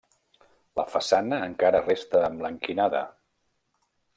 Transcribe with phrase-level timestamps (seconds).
[0.79, 3.07] La façana encara resta emblanquinada.